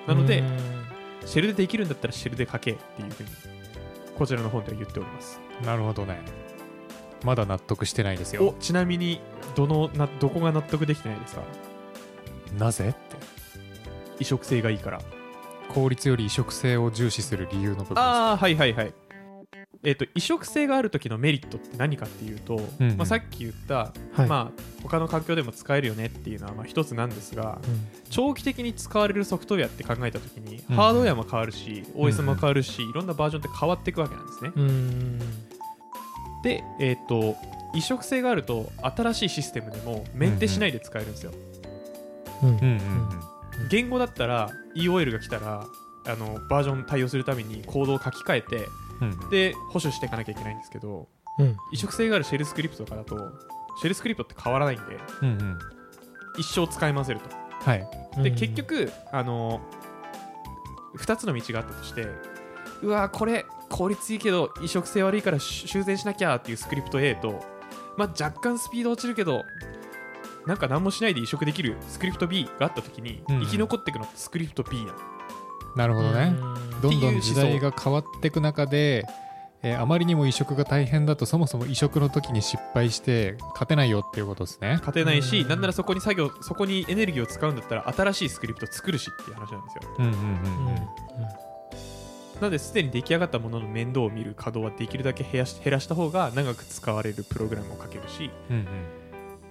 [0.08, 0.84] なので、うん。
[1.26, 3.30] シェルでできるんだったらシェルで書けっていうふうに
[4.17, 5.39] こちらの本では言っております。
[5.62, 6.19] うなるほどね
[7.24, 8.50] まだ納得してないですよ。
[8.50, 9.20] おちなみに
[9.56, 11.44] どのなどこが納得できてないですか？
[12.58, 13.18] なぜって。
[14.20, 15.02] 移植性がいいから。
[15.70, 18.00] 効率より移植性を重視する理由の部分です。
[18.00, 18.94] ああはいはいはい。
[19.86, 22.98] えっ、と移植性がある時のメリットって何かっていうと、うんうん。
[22.98, 24.28] まあ、さっき言った、はい。
[24.28, 27.88] まあ他の環境でも使えるよねっていうのはまあ一つなんですがうん。
[28.10, 35.20] 長期的に使われるソフトウェアって考えた時に、うんハードウェアも変わるし、うん OS も変わるしいろんなバージョンって変わっていくわけなんですね、うん
[36.44, 37.36] でえっ、と
[37.74, 41.32] 移植性があると新しいシステムでもメンテしないで使えるんですよ、
[42.44, 42.56] うんうん。
[42.56, 43.10] うん
[43.70, 45.66] 言語だったら EOL が来たら
[46.06, 48.68] あのバージョン対応するためにコードを書き換えて
[49.02, 49.30] うんうん。
[49.30, 51.08] で保守していかなきゃいけないんですけど
[51.40, 51.56] うん。
[51.72, 53.16] 移植性があるシェルスクリプトとかだと
[53.80, 54.84] シェルスクリプトって変わらないんで
[55.22, 55.60] うんうん。
[56.38, 57.30] 一生使い回せると。
[57.70, 57.88] はい。
[58.22, 59.62] でうん結局あの
[60.98, 62.06] 2つの道があったとして
[62.82, 67.44] うわこれ効率いいけど移植性悪いからし修繕しなきゃっていうスクリプト A と、
[67.98, 69.44] まあ、若干スピード落ちるけど
[70.46, 73.42] なんか何もしないで移植できるスクリプト B があった時に、うん。
[73.42, 74.94] 生き残っていくのってスクリプト B なの。
[75.78, 76.36] なるほどね。
[76.82, 79.06] どんどん時代が変わっていく中で、
[79.64, 84.72] えーあまりにも移植が大変だとそもそも移植の時に失敗して勝てないよっていうことですね。
[84.80, 85.48] 勝てないし、うん。
[85.48, 89.96] なんならそこに作業そこにエネルギーを使うんだったら新しいスクリプト作るしっていう話なんですよ。
[90.00, 90.18] うんうんうん。
[90.18, 90.28] うん。
[90.68, 91.43] うん
[92.36, 98.67] なのですでに出来上がったものの面倒を見る稼働はできるだけ減らし減らした方が長く使われるプログラムを書けるし、うん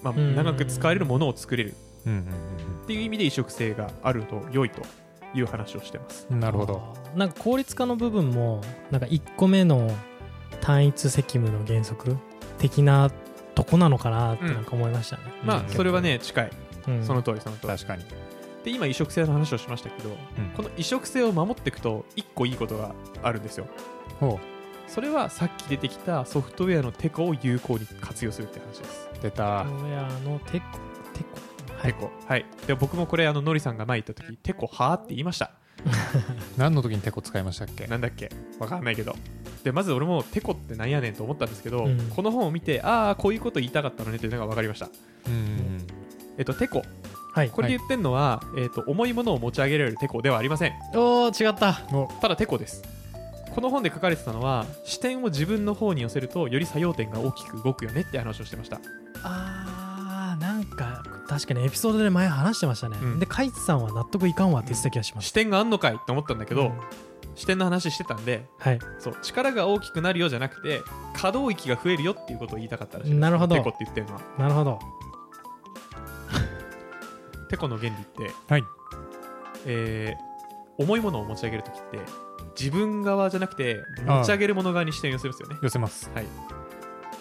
[0.03, 4.83] まあ、うん長く使われるものを作れるっていう意味で移植性があると良いと
[5.35, 6.27] いう話をしてます。
[6.31, 6.83] うんなるほど。
[7.15, 9.91] なんか効率化の部分もなんか1個目の
[10.61, 12.17] 単一責務の原則
[12.59, 13.11] 的な
[13.55, 15.47] とこなのかなってなんか思いましたね、うん。
[15.47, 16.51] まあそれはね近い。
[16.89, 17.05] うん。
[17.05, 17.69] その通りその通り。
[17.69, 18.05] 確かに
[18.65, 20.17] で今移植性の話をしましたけど、
[20.57, 23.67] この移植性を守っていくと1個いいことがあるんですよ。
[24.21, 24.39] ほ
[24.87, 29.09] それはさっき出てきたソフトウェアのテコを有効に活用するって話です。
[29.19, 29.65] う出た。
[29.65, 30.67] ソフトウェアのテコ？
[31.15, 31.77] テコ？
[31.79, 31.93] はい。
[31.95, 32.11] テコ。
[32.27, 32.47] はい。
[32.67, 35.53] で僕もこれあのノリさんが前言った時テコはーって言いました。
[36.57, 37.87] 何の時にテコ使いましたっけ？
[37.87, 38.31] なんだっけ？
[38.59, 39.17] わかんないけど。
[39.65, 41.99] でまず俺もテコってなんやねんと思ったんですけど、うん。
[42.11, 44.89] この本を見てああこういうこと言いたかったのねっていうのが分かりました。
[45.27, 45.87] うんうん。
[46.39, 46.83] えっとテコ
[47.33, 47.51] はい。
[47.51, 50.73] これで言ってるのは、えっと重いものを持ち上げられるテコではありません。
[50.95, 51.81] おー違った。
[51.91, 52.83] うんおただテコです。
[53.55, 58.81] この本で書かれてたのは視点を自分の方に寄せるとより作用点が大きく動くよねって話をしてました。
[59.23, 63.19] あーなんか確かにエピソードで前話してましたね、うん。
[63.19, 65.29] でカイツさんは納得いかんわって言ってた気がします。
[65.29, 66.73] 視点があんのかいって思ったんだけど、うん。
[67.35, 68.79] 視点の話してたんではい。
[68.99, 70.83] そう力が大きくなるよじゃなくて
[71.15, 73.57] 可動域が増えるよっていうことを言いたかったらしいですなるほど。
[73.57, 74.21] テコって言ってるのは。
[74.39, 74.79] なるほど
[77.53, 78.65] テコの原理って、はい。
[79.67, 80.33] えー
[80.79, 81.99] 重いものを持ち上げるときって
[82.59, 85.59] 自分側じゃなくて持ち上げるもの側に視点を寄せるんですよね。
[85.63, 86.11] 寄せます。
[86.15, 86.27] はい。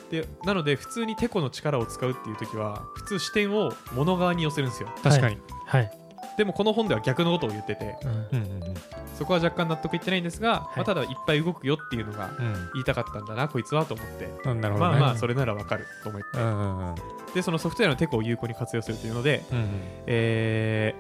[0.10, 4.90] でなので普通にテコの力を使うっていう時は普通視点を物側に寄せるんですよ。
[5.04, 5.38] 確かに。
[5.68, 5.92] はい、
[6.38, 8.12] でもこの本では逆のことを言っててうん。
[8.12, 8.74] うんうんうん
[9.22, 10.78] そこは若干納得いってないんですが、い。
[10.78, 12.54] まあ、ただいっぱい動くよっていうのがうん。
[12.74, 14.50] 言いたかったんだなこいつはと思って。
[14.50, 14.92] うんなるほどね。
[14.94, 16.40] まあまあそれならわかると思って。
[16.40, 16.44] うん。
[16.44, 16.96] うんうん
[17.36, 19.70] でそのソフトウェアのテコを有効に活用するというので、うん
[20.08, 20.96] え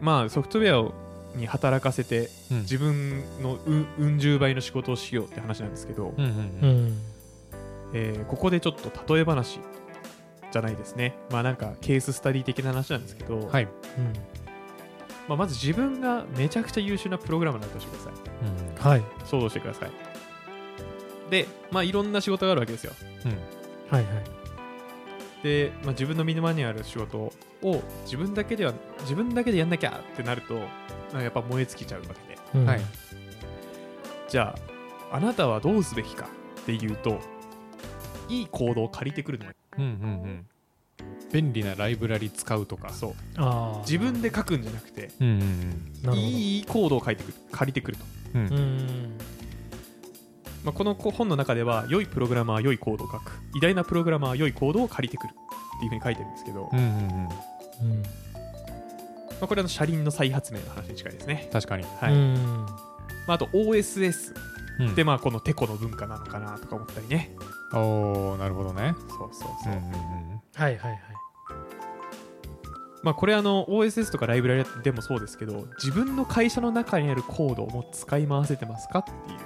[0.00, 0.94] ーまあソフトウェアを
[1.36, 2.60] に働かせてうん。
[2.60, 6.98] 自分のうんうん十倍の仕事をしようって話なんですけど、うんうんううんん。
[7.92, 9.60] えーここでちょっと例え話
[10.50, 11.14] じゃないですね。
[11.30, 13.64] まあなんかケーススタディ的な話なんですけど、はい。
[13.64, 13.70] うん
[15.28, 18.10] まあ、まず自分がめちゃくちゃ優秀なプログラマーだとしてくださ。
[18.10, 18.12] い
[18.80, 18.90] うん。
[18.90, 19.02] はい。
[19.24, 19.90] 想像してください。
[21.30, 22.92] でまあいろんな仕事があるわけですよ。
[23.24, 23.30] うん。
[23.90, 24.24] はいはい。
[25.42, 27.32] で、まあ、自分の身の回りにある仕事を
[28.04, 30.66] 自分だけでは自分だけでやんなきゃってなるとなん
[31.12, 32.38] かやっぱ燃え尽きちゃうわけで。
[32.54, 32.66] うん。
[32.66, 32.80] はい。
[34.28, 34.54] じゃ
[35.10, 36.28] ああなたはどうすべきか
[36.60, 37.18] っていうと
[38.28, 39.92] いい行動を借りてくるのがうんうんう
[40.26, 40.46] ん
[41.32, 42.90] 便利なライブラリ使うとか。
[42.90, 43.14] そう。
[43.80, 45.70] 自分で書くんじゃなくてうんうん
[46.02, 46.16] なるほど。
[46.16, 48.52] いいコードを書いてくる借りてくると、うんうん。
[48.52, 49.18] うん。
[50.64, 53.32] まあ、この本の中では良いプログラマーは良いコードを書く。
[53.56, 57.92] 偉大なプログラマーは良いコードを借りてくるっていうふうに書いてるんですけど、まうんうんうん。
[57.92, 58.02] うん
[59.38, 61.84] あ、これは車輪の再発明の話に近いですね、確かに。
[62.00, 62.12] はい。
[62.12, 62.34] うん。
[63.26, 64.34] まあ、あと OSS
[64.78, 64.94] うん。
[64.94, 67.30] でまあこのテコの文化なのかなとか思ったりね。
[67.72, 68.94] おーなるほどね。
[69.08, 70.40] そうそうそう、うんうんうん。
[70.54, 71.00] はいはいはい
[73.02, 79.38] まあ、これあの OSS とかライブラリでもそうですけど自分の会社の中にあるコードをもう使い回せてますかっていう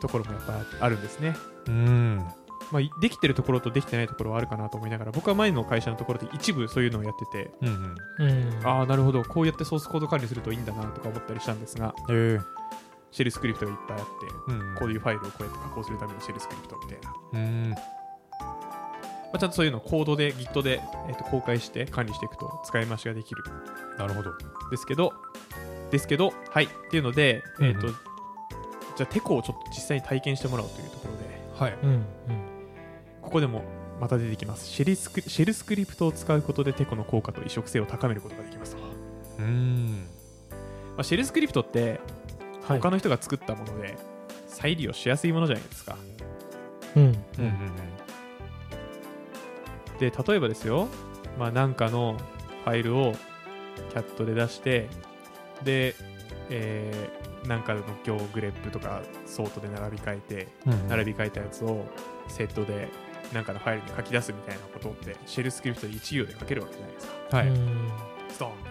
[0.00, 2.24] ところもやっぱあるんですね、うん。
[2.70, 8.58] まあ、できてるところとできてないところはあるかなと思いながら僕は前の会社のところで一部そういうのをやっててうんうん。
[8.58, 8.66] うん。
[8.66, 9.22] ああなるほど。
[9.24, 12.40] こうやってソースコード管理するといいんだなとか思ったりしたんですがへえ。
[13.10, 17.97] シェルスクリプトがいっぱいあってうんこういうファイルをこうやって加工するためのシェルスクリプトみたいな、まうん
[19.32, 23.44] あ、ちゃんとそういうのをコードで Git で、えっと公開して管理していくと使い回しができる。
[23.98, 24.32] なるほど。
[24.70, 25.12] ですけど、
[25.90, 26.64] ですけど、はい。
[26.64, 27.70] っていうので、うんうん。
[27.72, 31.78] えっ、と、じゃあ、テコをちょっと実際に体験してもらおうというところで、はい。
[31.82, 32.04] うんうん。
[33.22, 33.62] ここでも
[34.00, 34.66] また出てきます。
[34.66, 38.76] シェルスクシェルスクリプトを使うことでテコの効果と移植性を高めることができます。
[38.76, 38.82] と。
[38.82, 38.88] ま
[39.38, 40.06] うん。
[40.96, 42.00] あ、シェルスクリプトって、
[42.66, 42.80] はい。
[42.80, 43.96] 他の人が作ったもので、
[44.46, 45.96] 再利用しやすいものじゃないですか。
[46.96, 47.18] うんうんうん
[49.98, 50.88] で、例えばですよ、
[51.38, 52.16] まあ、なんかの
[52.64, 53.14] ファイルを
[53.90, 54.88] キャットで出して、
[55.62, 55.94] で、
[56.50, 61.84] えー、なんかの行グレップとかソートで並び替えて、うん並び替えたやつを
[62.28, 62.88] セットで
[63.32, 67.36] なんかのファイルに書き出すみたいなことってシェルスクリプトで1行で書けるわけじゃないですか。
[67.36, 67.48] はい。
[67.48, 67.90] うんうん
[68.30, 68.64] ストーン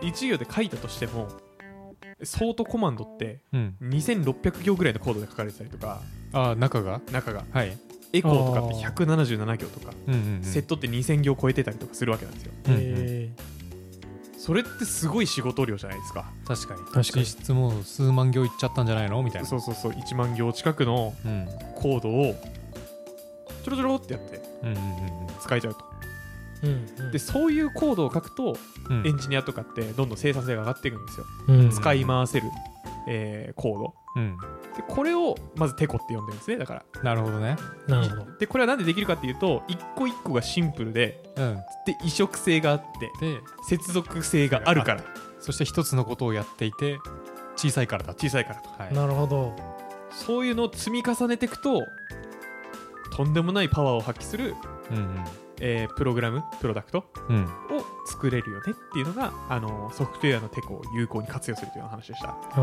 [0.00, 1.28] で1行で書いたとしても
[2.22, 3.76] ソートコマンドってうん。
[3.82, 6.00] 2600行ぐらいのコードで書かれてたりとか。
[6.32, 7.00] ああ中が？
[7.12, 7.44] 中が。
[7.52, 7.76] はい
[8.12, 9.92] エコーとかって177行とか
[10.42, 12.52] セットって2000行超えてたりとかするわけなんですよ。
[14.38, 16.32] それってすごい仕事量じゃないですか。
[16.44, 16.80] 確かに。
[16.80, 17.04] 確かに。
[17.20, 19.22] 実質もう数万行いっちゃったんじゃないの？
[19.22, 19.48] みたいな。
[19.48, 19.92] そうそうそう。
[19.92, 21.46] 1万行近くのうん。
[21.76, 22.34] コードを
[23.64, 24.42] ちょろちょろってやって
[25.40, 25.84] 使えちゃうと。
[26.64, 27.12] えうんうん。
[27.12, 28.56] でそういうコードを書くと
[29.04, 31.26] エンジニアとかってどんどん生産性が上がっていくんですよ。
[31.46, 31.70] うん。
[31.70, 32.48] 使い回せる、
[33.08, 33.94] えーコード。
[34.16, 34.36] うん
[34.76, 36.56] でこれをまずテコって呼んでるんですね。
[36.56, 37.02] だから。
[37.02, 37.56] なるほどね。
[37.86, 38.38] なるほど。
[38.38, 41.56] でこれはなんでできるかっていうと一個一個がシンプルでうん。
[41.86, 45.04] で移植性があってで接続性があるから。
[45.40, 46.98] そして一つのことをやっていて
[47.56, 48.20] 小さいからだと。
[48.20, 48.70] 小さいからと。
[48.82, 48.94] はい。
[48.94, 49.54] なるほど。
[50.10, 51.82] そういうのを積み重ねていくと
[53.16, 54.54] とんでもないパワーを発揮する、
[54.90, 55.24] うん
[55.60, 57.36] えープログラムプロダクトうん。
[57.36, 62.58] うんを作れるよねっていうのがあのソフトウェアのテコを有効に活用するという話でした、ああ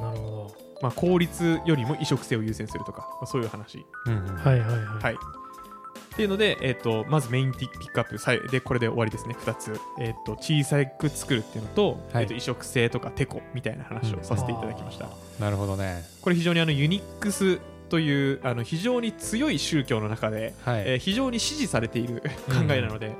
[0.00, 0.50] なるほ
[0.82, 3.86] まあ、効率よりも移植性を優先するとか、まあ、そういう話。
[4.06, 4.26] うんうん。
[4.26, 5.02] どはいはいはい。
[5.04, 5.14] はい。
[5.14, 9.34] っていうので、えっとまずメインピックアップさいでこれで終わりですね。
[9.46, 12.22] 2つ、えっと小さく作るっていうのと,、はい。
[12.24, 15.08] えっと移植性とかテコみたいな話をさせていただきました、
[15.40, 16.04] なるほどね。
[16.20, 20.82] これ非常にあのユニックスというあの非常に強い宗教の中で、はい。
[20.84, 23.12] えー非常に支持されている 考えなので、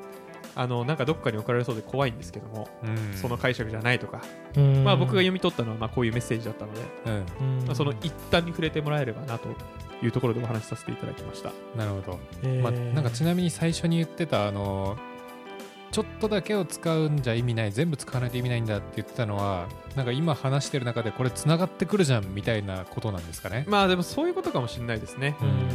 [0.55, 3.17] あのなんかどっかに置かれそうで怖いんですけども、うん。
[3.17, 4.23] その解釈じゃないとか、
[4.57, 4.85] うん。
[4.85, 6.81] まあ、僕が読み取ったのはまあこういうメッセージだったので、
[7.67, 9.49] まあ、その一端に触れてもらえればなと
[10.03, 11.53] いうところでお話しさせていただきました。
[11.77, 12.21] なるほど。
[12.43, 12.63] へー。
[12.63, 14.97] まあ、なんかちなみに最初に言ってたあの
[15.91, 23.67] ちょっとだけを使うんじゃ意味ない全部使わないと意味ないんだって言ってたのはなんか今話してる中でこれつながってくるじゃんみたいなことなんですかね？
[23.69, 25.37] まあでもそういうことかもしれないですね。
[25.43, 25.69] うん。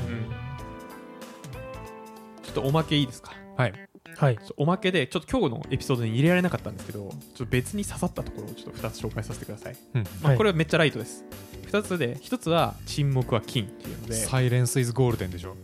[2.42, 3.32] ちょっとおまけいいですか？
[3.58, 3.74] はい。
[4.16, 4.40] はい。
[4.56, 10.04] おまけでちょっと今日のエピソードに入れられなかったんですけどちょっと別に刺さったところをちょっと2つ紹介させてください、うん。
[10.04, 10.38] まあ、はい。
[10.38, 11.24] これはめっちゃライトです。
[11.72, 15.56] 2つで1つは沈黙は金っていうのでサイレンスイズゴールデンでしょ？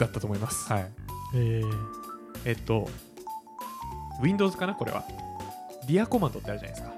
[0.00, 0.90] だったと思います、はい。
[1.34, 1.72] えー。
[2.44, 2.88] えっと
[4.22, 4.74] Windows かな？
[4.74, 5.04] これは。
[5.86, 6.94] dir コマンドってあるじゃないですか。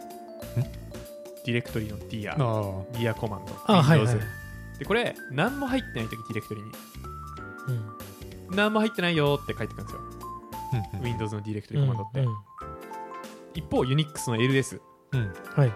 [1.45, 2.37] ディレクトリのディアあ
[2.93, 4.07] ディアコマンドあはいはい。
[4.07, 4.27] Windows
[4.79, 6.71] でこれ何も入ってない時ディレクトリに。
[7.69, 8.57] うん。
[8.57, 10.01] 何も入ってないよって書いてくるんですよ
[11.01, 12.27] Windows のディレクトリコマンドって、うん。
[12.29, 12.37] うん。
[13.55, 14.81] 一方 Unix の ls
[15.13, 15.33] うん。
[15.57, 15.73] はい。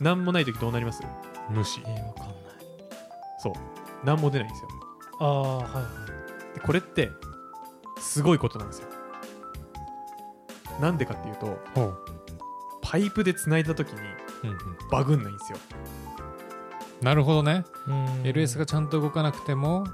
[0.00, 1.02] 何もない時どうなります？
[1.50, 1.80] 無視。
[1.86, 1.88] え。
[1.88, 2.36] ーわかんない。
[3.38, 3.52] そう。
[4.04, 4.68] 何も出ないんですよ。
[5.20, 5.80] ああはいは
[6.52, 6.54] い。
[6.54, 7.10] でこれって
[8.00, 8.88] すごいことなんですよ。
[10.80, 11.58] なんでかっていうと。
[12.82, 14.00] パイプで繋いだ時に
[14.90, 15.58] バグんないんですよ。
[17.02, 17.64] なるほどね。
[17.86, 18.04] うん。
[18.24, 19.84] LS がちゃんと動かなくても、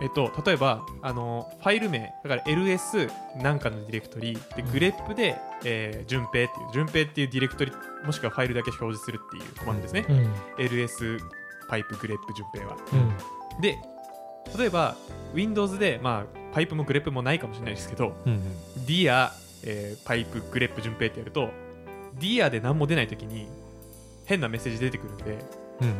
[0.00, 3.10] えっと例えばあのファイル名だから LS
[3.42, 7.72] なんかのディレクトリでグレップで、えー順平っていう順平っていうディレクトリ
[8.04, 10.64] もしくはファイルだけ表示するっていうコマンドですね、うん。
[10.64, 11.20] LS
[11.68, 12.76] パイプ grep 順平は。
[12.92, 13.60] うん。
[13.60, 13.76] で
[14.58, 14.96] 例えば
[15.34, 18.42] Windows で、まあ、パイプも grep もないかもしれないですけどうんうん、
[18.86, 19.30] Dia、
[19.62, 21.50] えーパイプグレップ順平ってやると
[22.18, 23.46] Dia で何も出ないときに
[24.24, 25.38] 変なメッセージ出てくるんで
[25.82, 25.94] うんうん。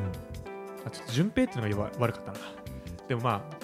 [0.86, 2.38] あちょっと順平っていうのが悪かったな。
[3.06, 3.59] でもまあ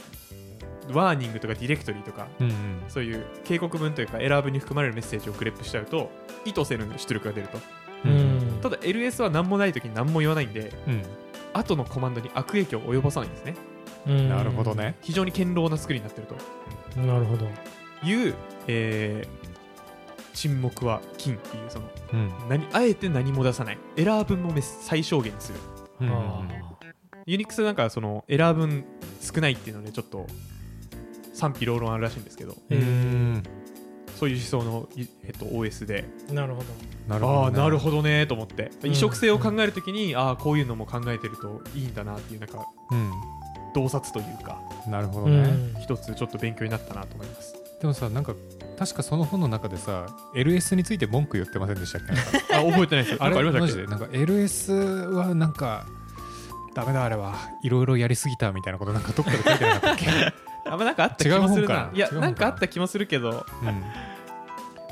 [0.93, 2.55] ワーニングとかディレクトリとかうんうん。
[2.89, 6.11] そういう警告文というかエラー文に含まれるメッセージを grep しちゃうと
[6.45, 7.59] 意図せぬ出力が出ると。
[8.63, 11.03] ただ LS は何もないときに何も言わないんでうん。
[11.53, 13.55] 後のコマンドに悪影響を及ぼさないんですね。
[14.07, 14.29] うん。
[14.29, 14.97] なるほどね。
[15.01, 16.37] 非常に堅牢な作りになってると。
[17.01, 17.47] なるほど。
[18.05, 18.35] いう、
[18.67, 19.47] えー
[20.35, 22.31] 沈黙は金っていうそのうん。
[22.51, 23.79] 何あえて何も出さない。
[23.97, 25.59] エラー文も最小限にする。
[26.01, 26.43] うんうんあ
[27.29, 28.85] ユニックスなんかそのエラー文
[29.21, 30.27] 少ないっていうのでちょっと
[31.37, 32.57] 賛否両論あるらしいんですけど。
[32.71, 33.43] うんうん
[34.19, 36.07] そういう思想の、いえっと、OS で。
[36.29, 36.67] ーなるほど。
[37.07, 38.91] なるほど、ああね、なるほどねと思って、うん。
[38.93, 43.11] 移植性を考えるときにああこういうのも考えてるといいんだなっていうなんかうん。
[43.75, 44.59] 洞察というか。
[44.89, 45.37] なるほどね、
[45.75, 45.83] うん。
[45.83, 47.55] 一つちょっと勉強になったなと思います。
[47.83, 48.35] でもさなんか
[48.79, 52.03] 確かその本の中でさ LS について文句言ってませんでしたっ
[52.49, 52.55] け？
[52.57, 53.13] あ覚えてないです。
[53.13, 53.87] よあれなんかありましたっけ？
[53.91, 54.17] マジで？
[54.17, 55.87] なんか LS はなんか
[56.77, 57.35] ダメだあれは。
[57.63, 60.07] いろいろやりすぎたみたいなことなんかどっかで書いてなかったっけ、
[60.69, 61.75] あまあなんかあった気もするな。
[61.75, 61.91] やな？
[61.93, 62.29] い違う本かな？
[62.29, 63.85] んかあった気もするけどうん、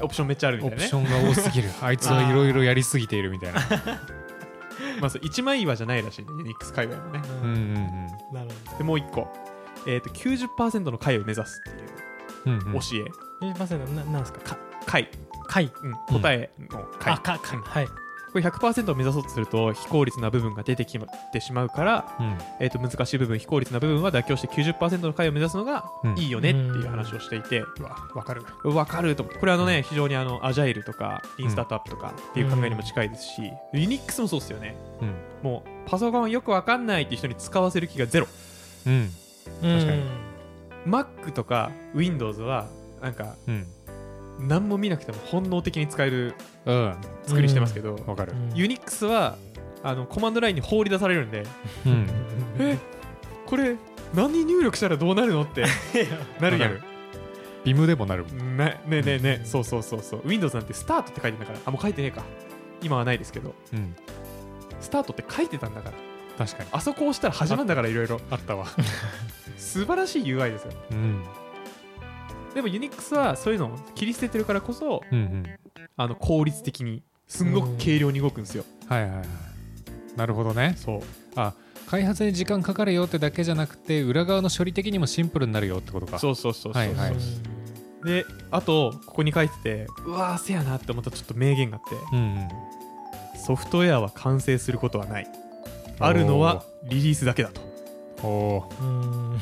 [0.05, 0.89] オプションめっちゃあるみオたいなね。
[0.89, 1.69] プションが多すぎる。
[1.83, 3.61] あいつはいろいろやりすぎているみたいな。
[5.01, 6.29] まあそう一枚岩じゃないらしいね。
[6.39, 7.23] ユニックス界隈もね。
[7.43, 9.29] うんうんなるほでもう一個。
[9.87, 11.89] えっ、と90%の回を目指すっていう
[12.47, 12.75] うんうん。
[12.75, 13.05] うん教え、
[13.53, 14.41] ど90%ななんですか？
[14.41, 15.11] か回、
[15.47, 17.89] 回うん、答えの回あかかはい
[18.35, 20.99] これ100%を目指そうとすると非効率な部分が出てき
[21.33, 22.39] てしまうから、うん。
[22.59, 26.19] えー、と難しい部分非効率な部分は妥協して90%の回を目指すのがうん。
[26.19, 28.43] いいよねっていう話をしていて、うわわかる。
[28.65, 34.75] わかるとこれあのね非常にあのアジャイルとかインスタートアップとかっていう考えにも近いですし、ユニックスもそうですよね。
[35.01, 35.15] うん。
[35.49, 38.27] もうパソコンよくわかんないっていう人に使わせる気がゼロ。
[38.89, 39.11] うん。
[39.63, 40.03] 確かに。
[40.87, 42.67] Mac とか Windows は
[43.01, 43.67] なんかうん。
[44.41, 46.54] 何も見なくても本能的に使えるうん
[47.27, 48.33] 作りしてますけど、わかる。
[48.55, 49.37] ユニックスは
[49.83, 51.45] あのコマンドラインに放り出されるんで。
[51.87, 52.07] うん。
[52.59, 52.79] え
[53.47, 53.77] これ
[54.15, 55.67] 何入力したらどうなるのって
[56.41, 56.81] なるやん
[57.65, 58.57] ビムでもなるもん。
[58.57, 59.41] ねねねね。
[59.45, 60.23] そうそうそうそう。
[60.25, 62.23] Windows なんてスタートって書いてんだからあもう書いてねえか。
[62.83, 63.55] 今はないですけど。
[63.73, 63.95] うん。
[64.81, 65.97] スタートって書いてたんだから。
[66.47, 66.69] 確かに。
[66.73, 68.21] あそこを押したら始まるんだからいろいろ。
[68.31, 68.67] あったわ。
[69.57, 70.73] 素晴らしい UI ですよ。
[70.93, 71.23] うん
[72.55, 75.45] でも Unix はそういうのを切り捨ててるからこそうんうん。
[75.97, 78.65] あの効率的にすんごく軽量に動くんですよ。
[78.89, 79.27] はいはいはい。
[80.17, 80.75] なるほどね。
[80.77, 81.01] そう。
[81.37, 81.55] あ
[81.87, 86.19] 開発に時間かかるよってだけじゃなくて裏側の処理的にもシンプルになるよってことか。
[86.19, 87.15] そうそうそうそう、はいはい。
[88.05, 92.49] であとここに書いててうわーせやなって思ったちょっと名言があってうんうん。
[93.39, 95.27] ソフトウェアは完成することはない。
[95.99, 97.61] あるのはリリースだけだと。
[98.23, 99.39] おおうん。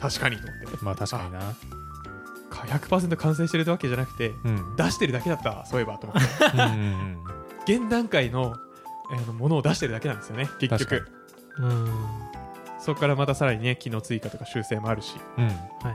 [0.00, 0.66] 確かにと思って。
[0.68, 1.38] ーまあ確かにな。
[1.38, 1.54] か
[2.66, 4.76] 100%完成してるわけじゃなくてうん。
[4.76, 6.22] 出してるだけだったそういえばと思っ
[7.66, 7.72] て。
[7.78, 8.54] 現段階の,、
[9.12, 11.08] えーのものを出してるだけなんですよね結確局
[11.58, 11.88] うん。
[12.80, 15.16] そこからまたさらにね機能追加とか修正もあるし。
[15.36, 15.44] うん。
[15.44, 15.94] うんはいはい。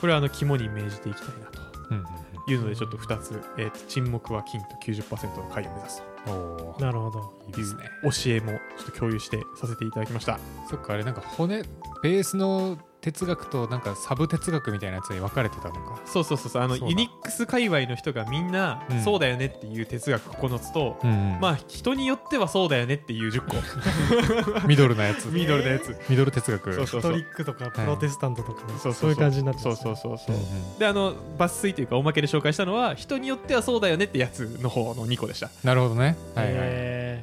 [0.00, 1.60] これはあの肝に銘じていきたいなと。
[1.90, 2.04] うん
[2.50, 7.34] いうのでちょっと2つ、えーと沈黙は金と90%の回を目指すうんおおなるほど。
[7.48, 7.90] いいですね。
[8.04, 10.38] 教えもちょっと共有してさせていただきました。
[10.70, 11.62] そっかあれなんか骨
[12.02, 12.78] ベースの
[13.12, 15.98] 哲学となんかサブ哲学みたいなやつに分かれてたのか。
[16.04, 16.62] そうそうそうそう。
[16.62, 19.02] あのユニックス界隈の人がみんな、うん。
[19.02, 21.40] そうだよねっていう哲学9つと、うんうん。
[21.40, 23.56] まあ人によってはそうだよねっていう10個
[24.68, 25.26] ミドルなやつ。
[25.26, 25.96] ミドルのやつ。
[26.08, 26.70] ミドル哲学。
[26.70, 27.02] カトそうそう。
[27.02, 28.62] そうリックとかプロテスタントとか。
[28.78, 30.78] そうそういう感じになってそうそうそうそう、うんうん。
[30.78, 35.50] であの抜粋というかおまけで紹介したのは人によってはそうだよねってやつの方の2個でした。
[35.64, 36.16] なるほどね。
[36.34, 36.54] はいはい。
[36.56, 37.22] へ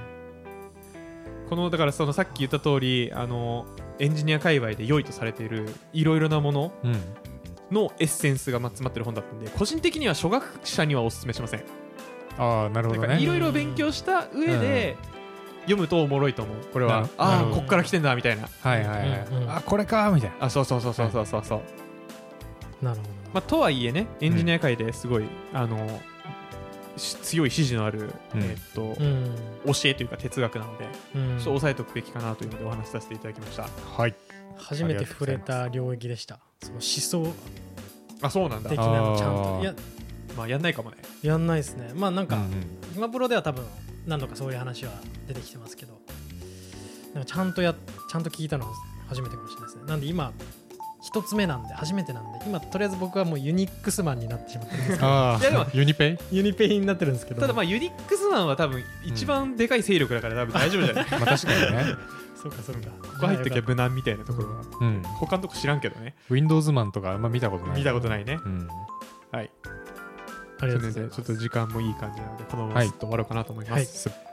[1.50, 3.65] このだからそのさっき言った通りあの
[3.99, 6.99] エンジニア界隈で良いとされているいろいろなものうん。
[7.71, 11.63] のエッセンスがま詰まってる本だったんで個人的には初学者にはお勧めしません。
[12.38, 13.19] ああなるほどね。
[13.19, 14.95] いろいろ勉強した上で、
[15.62, 16.58] 読むとおもろいと思う。
[16.71, 18.47] これはああこっから来てんだみたいな。
[18.62, 20.45] はいはいはい、うんうんあこれかみたいな。
[20.45, 23.03] あそうそうそうそうそうそうそう、ーなるほ
[23.34, 25.91] まあ、とはいえねエンジニア界ですごい、あのし
[26.97, 28.43] 強い支持のある、うん。
[28.43, 29.36] えーっとどうん。
[29.73, 31.38] 教えというか哲学なので、うん。
[31.38, 33.63] ちょっと押さえておくべきかなというのでお話しさせていただきました。
[33.63, 34.15] はい。
[34.58, 36.39] 初めて触れた領域でした。
[36.62, 37.34] その思想
[38.21, 38.69] あそうなんだ。
[38.69, 39.60] 的なのちゃんと。
[39.62, 39.75] いや
[40.38, 40.97] まあやんないかもね。
[41.21, 41.91] やんないですね。
[41.95, 42.49] まあなんか、うんうん
[42.95, 43.65] 今プロでは多分
[44.08, 44.91] 何度かそういう話は
[45.27, 45.99] 出てきてますけど
[47.13, 47.75] なんかちゃんとや
[48.10, 48.73] ちゃんと聞いたのは
[49.08, 49.84] 初めてかもしれないですね。
[49.86, 50.31] なんで今
[51.08, 55.08] 一つ目なんで初めてなんで今とりあえず僕はもう Unix マンになってしまってるんですけど。
[55.08, 56.36] あいやでもあユニペイ？
[56.38, 57.41] ユニペイになってるんですけど。
[57.41, 61.06] ただまあ Unix マンは多分一番でかい勢力だから多分大丈夫じゃない？
[61.06, 61.86] こ まあ確かにね。
[62.41, 62.89] そうかそうか。
[63.20, 64.62] こ入っときゃ無難みたいなところは。
[64.82, 65.02] うん。
[65.04, 66.15] 他のとこ知らんけどね。
[66.30, 67.78] Windows マンとかあんま見たことない。
[67.80, 68.39] 見たことないね。
[68.44, 68.68] うん。
[69.32, 69.52] はい。
[70.62, 74.24] ありがとうござそれでいますちょっと時間もいい感じなのでこのまますっと終わろうかなと思います、はいはい、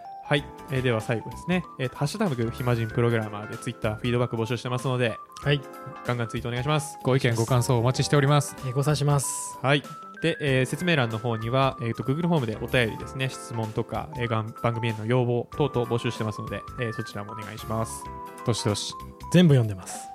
[0.70, 5.60] えーでは最後ですね、えーとハッシュタグ暇人プログラマーでツイッターフィードバック募集してますのではい、
[6.06, 6.96] ガンガンツイートお願いします。
[7.02, 8.56] ご意見ご感想お待ちしております。
[8.60, 9.58] えーご参します。
[9.60, 9.82] はい。
[10.22, 13.28] で、えー説明欄の方には、えー、と Google フォームでお便りですね。
[13.28, 18.04] 質問とか、えーがん番組への要望等々募集してますので、えーそちらもお願いします。
[18.46, 18.94] どしどし。
[19.32, 20.06] 全部読んでます。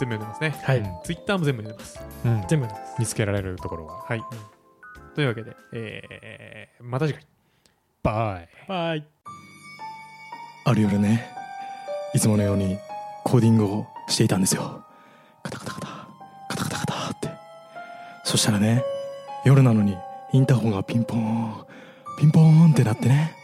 [0.00, 0.50] 全部読んでますね。
[0.64, 0.86] はい、うん。
[1.04, 2.00] ツイッターも全部読んでます。
[2.24, 2.44] うん。
[2.48, 2.94] 全部読んでます。
[2.98, 4.02] 見つけられるところは。
[4.02, 4.22] はい、
[5.14, 7.24] というわけで、えーまた次回。
[8.02, 8.48] バイ。
[8.68, 9.13] バイ
[10.64, 11.30] ある夜ね
[12.14, 12.78] いつものように
[13.24, 14.84] コーディングをしていたんですよ。
[15.42, 15.86] カタカタカタ
[16.48, 17.28] カタカタカタって。
[18.24, 18.82] そしたらね
[19.44, 19.96] 夜なのに
[20.32, 21.54] インターホンがピンポーン
[22.18, 23.34] ピンポーンってなってね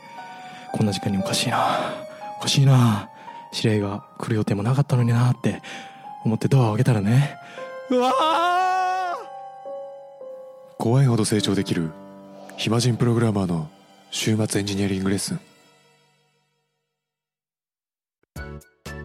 [0.72, 1.94] こんな時間におかしいな
[2.38, 3.08] おかしいな
[3.52, 5.60] 知り合が来る予定もなかったのになって
[6.24, 7.36] 思ってドアを開けたらね
[7.90, 8.12] うわ
[10.78, 11.90] 怖いほど成長できる
[12.56, 13.68] 暇人プログラマーの
[14.10, 15.49] 週末エンジニアリングレッスン。